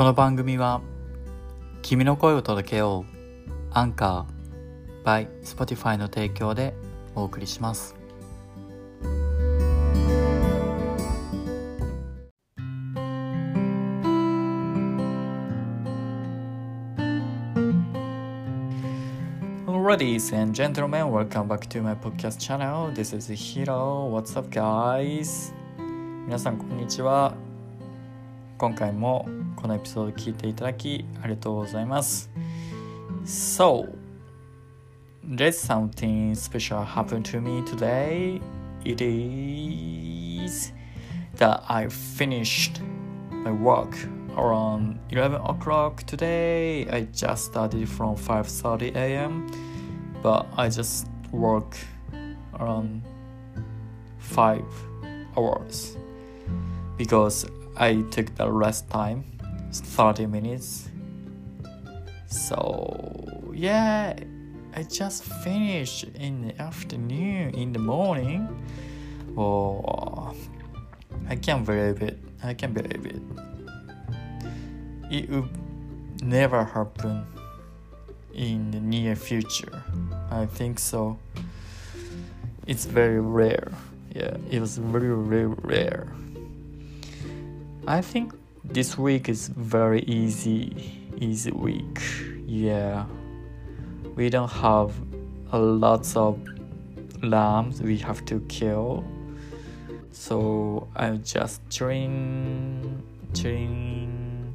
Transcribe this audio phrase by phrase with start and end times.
[0.00, 0.80] この番組は
[1.82, 6.72] 君の声を届けようアンカー by Spotify の提供で
[7.14, 7.94] お送りします
[19.66, 22.90] Ladies and gentlemen, welcome back to my podcast channel.
[22.94, 24.08] This is Hiro.
[24.10, 25.52] What's up, guys?
[26.24, 27.49] 皆さん、こんにちは。
[28.59, 32.29] 今回もこのエピソード聞いていただきありがとうございます。
[33.25, 33.87] So,
[35.23, 38.41] there's something special happened to me today.
[38.83, 40.73] It is
[41.37, 42.81] that I finished
[43.31, 43.97] my work
[44.37, 46.87] around 11 o'clock today.
[46.89, 49.47] I just started from 5:30 a.m.
[50.21, 51.77] but I just work
[52.59, 53.03] around
[54.19, 54.63] 5
[55.37, 55.97] hours
[56.97, 57.45] because
[57.80, 59.24] I took the rest time
[59.72, 60.90] 30 minutes.
[62.26, 64.14] So yeah
[64.76, 68.46] I just finished in the afternoon in the morning.
[69.34, 70.34] Oh
[71.26, 72.18] I can't believe it.
[72.44, 73.22] I can't believe it.
[75.10, 75.48] It would
[76.22, 77.24] never happen
[78.34, 79.82] in the near future.
[80.30, 81.18] I think so.
[82.66, 83.72] It's very rare.
[84.14, 86.12] Yeah it was very very rare
[87.86, 92.00] I think this week is very easy easy week.
[92.46, 93.06] Yeah.
[94.16, 94.92] We don't have
[95.52, 96.38] a lots of
[97.22, 99.04] lambs we have to kill.
[100.12, 104.54] So i'm just chilling chilling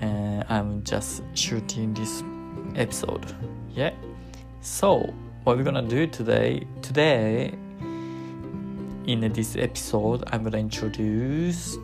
[0.00, 2.22] and i'm just shooting this
[2.76, 3.34] episode.
[3.74, 3.92] Yeah.
[4.60, 5.12] So
[5.44, 7.52] what we're gonna do today today
[9.06, 11.78] in this episode i'm gonna introduce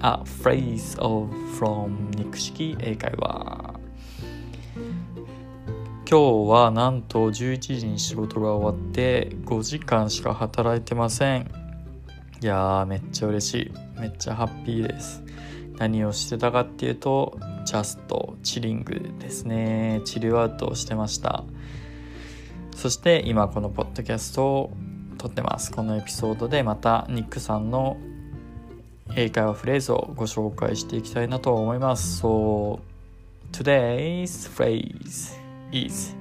[0.00, 3.80] a phrase of from 肉式英会話。
[6.08, 11.50] 今日はなんと11時に仕事が終わって5時間しか働いてません。
[12.40, 13.54] いやーめっちゃ嬉し
[13.96, 14.00] い。
[14.00, 15.24] めっちゃハッピーです。
[15.78, 20.00] 何をしてたかっていうとジャストチリングですね。
[20.04, 21.44] チルアウトをしてました。
[22.74, 24.76] そして今このポッドキャストを
[25.18, 25.72] 撮ってます。
[25.72, 27.96] このエピソードでまたニックさんの
[29.15, 32.21] 英会話フレーズをご紹介していきたいなと思います。
[32.23, 32.79] So,
[33.51, 35.37] today's phrase
[35.71, 36.15] is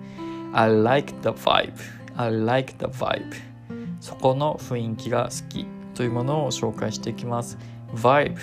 [0.52, 1.74] I like the vibe.
[2.16, 3.34] I like the vibe.
[4.00, 7.56] そこの雰囲気が好きというものを紹介していきます。
[7.94, 8.36] Vibe.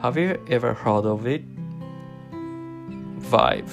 [0.00, 1.44] Have you ever heard of it?
[3.20, 3.66] Vibe.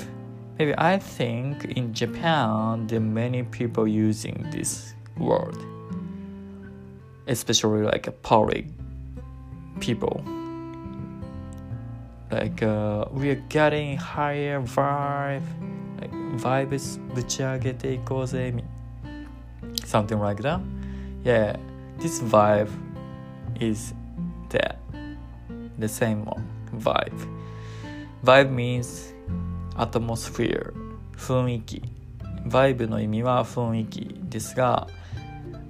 [0.58, 5.58] Maybe I think in Japan there are many people using this word.
[7.28, 8.68] Especially like a public
[9.82, 10.22] people
[12.32, 15.42] like uh, we are getting higher vibe
[16.00, 18.54] like vibes ぶち上げていこうぜ
[19.86, 20.60] something like that
[21.24, 21.58] yeah
[22.00, 22.70] this vibe
[23.60, 23.94] is
[24.50, 24.76] that
[25.80, 26.44] the same one
[26.76, 27.14] vibe
[28.24, 29.14] vibe means
[29.78, 30.74] atmosphere
[31.16, 31.82] 雰囲気
[32.46, 34.88] vibe の意味は雰囲気ですが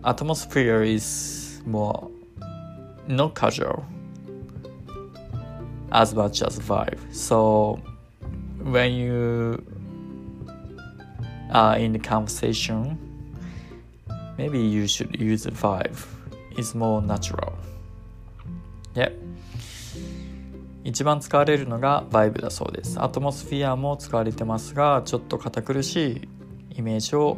[0.03, 2.09] atmosphere is more
[3.07, 3.83] not casual
[5.92, 6.98] as much as vibe.
[7.12, 7.78] So
[8.62, 9.62] when you
[11.50, 12.98] are in the conversation,
[14.38, 15.96] maybe you should use vibe.
[16.56, 17.52] It's more natural.
[18.94, 19.12] Yeah.
[20.84, 23.00] 一番使われるのがバイブだそうです。
[23.00, 26.28] アトモスフィアも使われてますが、ちょっと堅苦し
[26.72, 27.36] いイメージを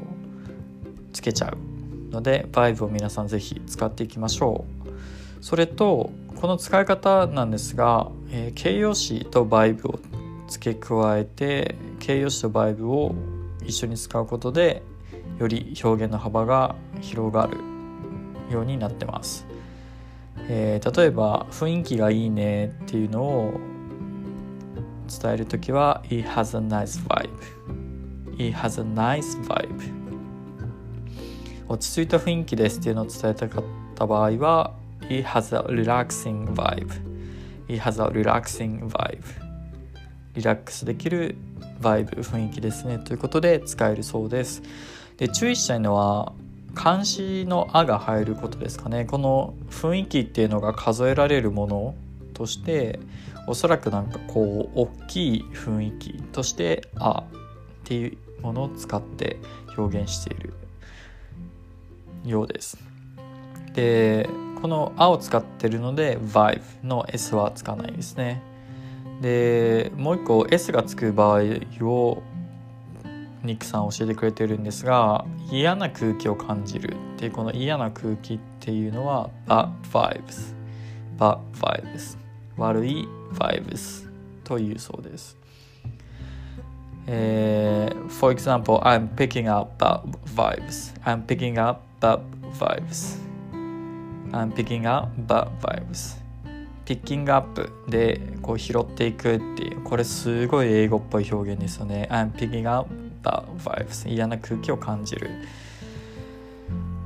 [1.13, 5.34] つけちゃうので、バイブを皆さんぜひ使っていきましょう。
[5.45, 6.11] それと、
[6.41, 10.01] この使い方なんですが、えー、形容詞とバイブを
[10.49, 13.15] 付け加えて形容詞とバイブを
[13.63, 14.83] 一緒に使うことで
[15.39, 17.59] より表現の幅が広がる
[18.51, 19.47] ようになってます、
[20.49, 23.53] えー、例えば雰囲気がいいねっていうのを
[25.21, 27.29] 伝える時は It has a nice vibe
[28.39, 29.93] It has a nice vibe
[31.69, 33.65] 落ち着いた雰囲気ですっていうのを伝えたかっ
[33.95, 36.91] た場合は It has a relaxing vibe.
[37.69, 39.23] It has a relaxing vibe.
[40.35, 41.37] リラックスできる
[41.81, 42.99] バイブ、雰囲気ですね。
[42.99, 44.63] ということで使えるそうです。
[45.17, 46.33] で、注意したいのは、
[46.75, 49.05] 漢詞の「あ」が入ることですかね。
[49.05, 51.95] この雰囲気っていうのが数えられるもの
[52.35, 52.99] として、
[53.47, 57.25] おそらくなんかこう、大きい雰囲気として「あ」っ
[57.85, 59.37] ていうものを使って
[59.77, 60.53] 表現している
[62.25, 62.77] ようです。
[63.75, 64.29] で
[64.65, 68.41] この「あ」を使ってるので vibe の S はつかないですね
[69.21, 71.41] でもう一個 S がつく場合
[71.83, 72.23] を
[73.43, 80.55] ニックさん教えてくれてるんですが嫌な空気を感じるっていうこの嫌な空気っていうのは bad vibes
[81.19, 82.17] bad vibes
[82.57, 84.09] 悪い vibes
[84.45, 85.37] というそうです。
[87.07, 90.01] えー、for example, I'm picking up bad
[90.35, 90.99] vibes.
[91.03, 92.21] I'm picking up bad
[92.59, 93.24] vibes.
[94.35, 96.19] I'm picking up bad vibes.
[96.85, 102.09] ピッキングアップでこう拾っていくっていうこれすごい英語っぽい表現ですよね。
[102.11, 102.91] I'm picking up
[103.23, 105.31] bad vibes 嫌な空気を感じる。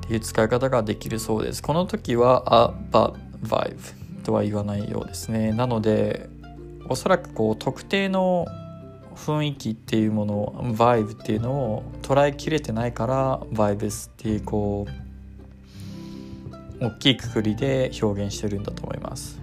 [0.06, 1.62] っていう使い方ができるそうです。
[1.62, 5.52] この時は a bad vibe とは言わないようですね。
[5.52, 6.30] なので
[6.88, 8.46] おそらくこう特定の
[9.14, 15.07] 雰囲気っていうものを vibe っていうのを捉えきれてないから vibes っていうこう
[16.80, 19.40] 大きいくくりで表現してるんだと思います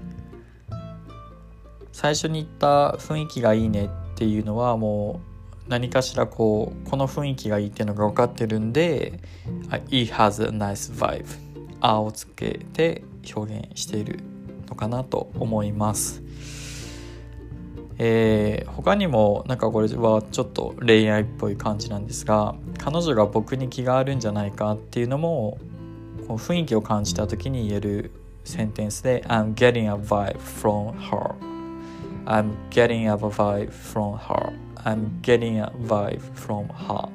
[1.91, 5.21] 最初に言った雰囲気がいいねっていうのはも
[5.65, 9.19] う何かしらこうこの雰囲気がいいっていうのが分かってるんで
[9.89, 11.25] 「It has a nice vibe」
[11.81, 13.03] 「あ」をつけて
[13.35, 14.19] 表現している
[14.67, 16.21] のかなと思います。
[17.97, 25.57] えー、他にもなんかこれはちょっと恋愛っぽい感じなんですが彼女が僕に気があるんじゃないかっていうのも
[26.27, 28.11] こう雰囲気を感じた時に言える
[28.43, 31.35] センテンスで「I'm getting a vibe from her」
[32.25, 34.51] I'm getting a vibe from her.
[34.77, 37.07] I'm getting a vibe from her.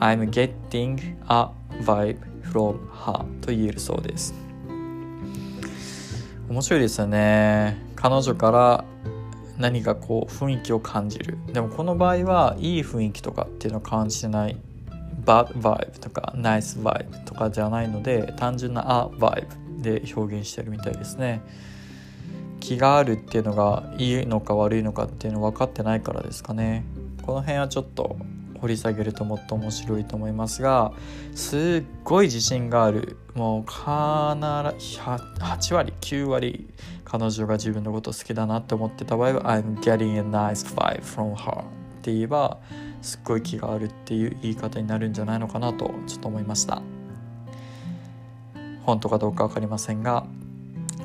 [0.00, 1.50] I'm getting a
[1.82, 4.34] vibe from her と言えるそうです。
[6.48, 7.76] 面白いですよね。
[7.96, 8.84] 彼女から
[9.58, 11.36] 何かこう雰囲気を感じる。
[11.52, 14.56] でもこの場合はいい雰囲気とかっていうのを感じてない
[15.26, 21.42] bad vibe とか nice vibe とかじゃないので単純な a vibe で表現してるみたいですね。
[22.60, 26.84] 気があるっていうのがいいのか悪いのかっていうの分かってないからですかね
[27.22, 28.16] この辺はちょっと
[28.60, 30.92] 掘り下げるともっと面白いと思いますが
[31.34, 36.68] すっごい自信があるもう必ず8割9割
[37.04, 41.64] 彼女が自分のこと好きだなって思ってた場合は I'm getting a nice vibe from her っ
[42.02, 42.58] て言えば
[43.02, 46.82] すっごい気があるっていう言い方になるんじゃないのかなとちょっと思いました
[48.84, 50.26] 本当かどうか分かりませんが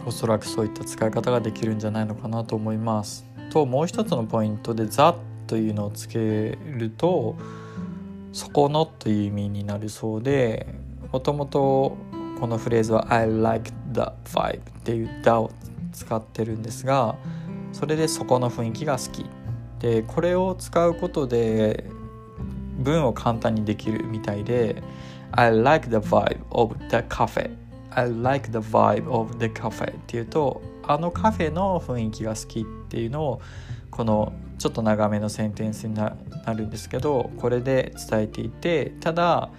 [0.06, 3.24] おそらくそういった使い方ができるんじゃないのかなと思います。
[3.52, 5.16] ともう一つのポイントで「ザ」
[5.46, 7.36] というのをつけると
[8.32, 10.74] 「そこの」という意味になるそうで
[11.12, 11.98] もともと
[12.40, 15.52] このフレーズは「I like the vibe」っていう「だ」を
[15.92, 17.16] 使ってるんですが
[17.74, 19.26] それでそこの雰囲気が好き
[19.82, 21.86] でこれを使うことで
[22.78, 24.82] 文を簡単にできるみたいで
[25.34, 27.50] 「I like the vibe of the cafe」
[27.94, 33.42] I like the vibe of the cafe っていうとあのカフェの雰囲気が好きっていうのを
[33.90, 36.16] このちょっと長めのセンテンスにな
[36.56, 39.50] るんですけどこれで伝えていてただ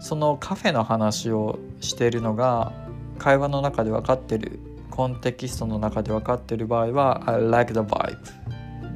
[0.00, 2.72] そのカフェの話をしているのが
[3.18, 4.58] 会話の中で分かってる
[4.90, 8.41] コンテキストの中で分かってる場合は I like the vibe.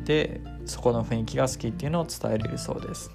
[0.06, 3.10] でそこの雰囲気が好きっていうのを伝えれるそうです。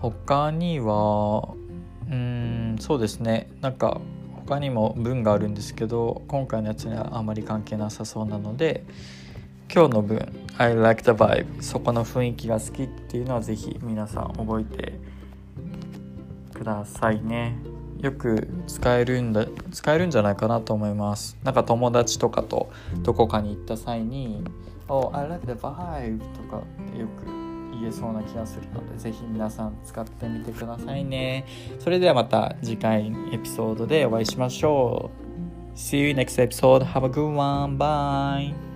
[0.00, 1.54] 他には
[2.10, 3.50] うんそうですね。
[3.60, 4.00] なんか
[4.46, 8.84] 他にも文があるんですけど今回のやつにはあまり関係なさそうなので
[9.72, 14.98] 今日の文「I like the vibe」そこの雰囲気が好きっていうのは是非皆さん覚えて
[16.52, 17.71] くださいね。
[18.02, 22.70] よく使えるんだ使えるんじゃないかなと思いますなんか友達とかと
[23.02, 24.44] どこかに行った際に
[24.88, 27.42] 「Oh I like the vibe」とかってよく
[27.82, 31.44] 言えそうな気がするので、ぜひ皆さん使ってみてくださいね。
[31.80, 35.10] それではまた次回エピソードでお会いしましょ
[35.74, 35.76] う。
[35.76, 36.84] See you next episode.
[36.84, 37.76] Have a good one.
[37.78, 38.71] Bye.